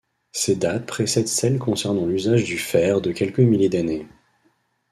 Ces 0.31 0.55
dates 0.55 0.87
précèdent 0.87 1.27
celles 1.27 1.59
concernant 1.59 2.07
l'usage 2.07 2.43
du 2.45 2.57
fer 2.57 3.01
de 3.01 3.11
quelques 3.11 3.37
milliers 3.37 3.69
d'années. 3.69 4.07